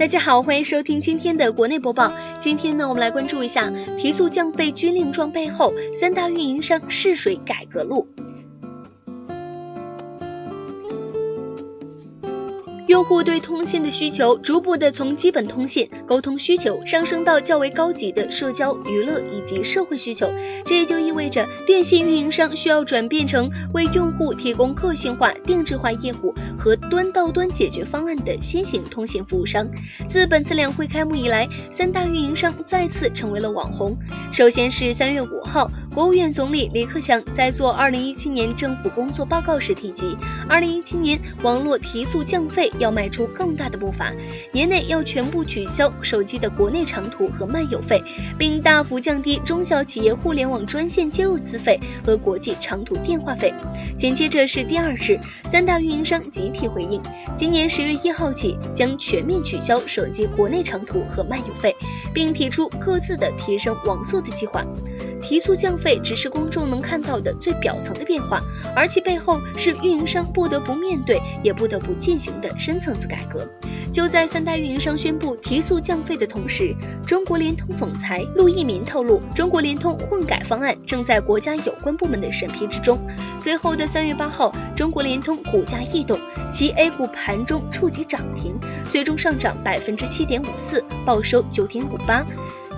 [0.00, 2.10] 大家好，欢迎收听今天的国内播报。
[2.40, 8.08] 今天呢，我们来关注一下提速降费军令状背后三大运营商试水改革路。
[12.90, 20.28] 用户对通信的需求逐步的从基本通信沟通需求上升到较为高级的社交、娱乐以及社会需求，
[20.66, 29.64] 这也就意味着电信运营商需要转变成为用户提供个性化、定制化业务和端到端解决方案的新型通信服务商。
[30.08, 33.96] 自本次两会开幕以来，三大运营商再次成为了网红。
[34.32, 40.16] 首先是三月五号，国务院总理李克强在做二零一七年政府工作报告时提及，
[40.48, 42.70] 二零一七年网络提速降费。
[42.78, 44.12] 要迈出更大的步伐，
[44.52, 48.00] 年内要全部取消手机的国内长途和漫游费，
[48.38, 53.52] 并大幅降低中小企业互联网专线接入资费和国际长途电话费。
[53.98, 57.02] 紧接着是第二日，三大运营商集体回应，
[57.36, 61.74] 今年十月一号起将全面取消手机国内长途和漫游费，
[62.14, 64.64] 并提出各自的提升网速的计划。
[65.22, 68.40] 提速降费只是公众能看到的最表层的变化，
[68.74, 73.46] 而其背后是运营商不得不面对也不得不进行的深层次改革。
[73.92, 76.74] 就在三大运营商宣布提速降费的同时，
[77.06, 82.98] 中国联通总裁陆一鸣透露，中国联通混改方案正在国家有关部门的审批之中。
[83.38, 86.18] 随后的三月八号，中国联通股价异动，
[86.50, 88.54] 其 A 股盘中触及涨停，
[88.90, 92.24] 最终上涨百分之七点五四，报收九点五八。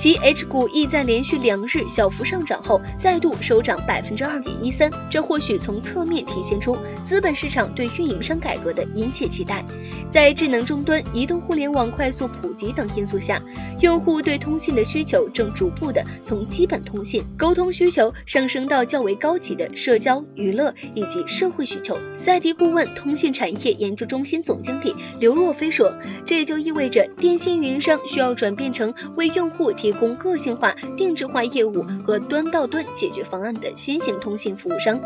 [0.00, 4.90] 其 H 股亦在连续两日小幅上涨后，再度收涨百分之二点一三。
[5.10, 9.62] 这或许从侧面体现出资本市场对运营商改革的殷切期待。
[10.08, 13.42] 在智能终端、移动互联网快速普及等因素下，
[13.80, 21.98] 用户对通信的需求正逐步的从基本通信沟通需求上升到较为高级的社交、娱乐以及社会需求。
[22.14, 25.92] 赛迪顾问通信产业研究中心总经理刘若飞说
[26.24, 35.00] ：“这也就意味着电信运营商需要转变成为用户提。”提供个性化、定制化业务和端到端解决方案的新型通信服务商。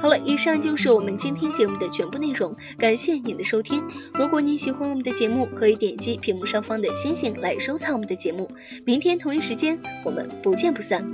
[0.00, 3.82] 好了，以上就是我们今天节目的全部内容，感谢您的收听。
[4.14, 8.48] 如果您喜欢我们的节目，可以点击屏幕上方的星星来收藏我们的节目。
[8.86, 11.04] 明天同一时间，我们不见不散。